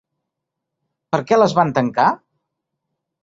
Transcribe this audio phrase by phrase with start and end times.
[1.15, 2.07] Per què les van tancar?